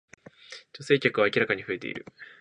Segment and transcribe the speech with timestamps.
[0.79, 2.07] 女性客は明らかに増えてきてる